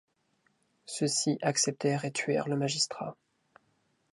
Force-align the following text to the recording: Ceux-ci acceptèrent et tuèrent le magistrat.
Ceux-ci 0.87 1.37
acceptèrent 1.43 2.05
et 2.05 2.11
tuèrent 2.11 2.47
le 2.47 2.55
magistrat. 2.55 3.15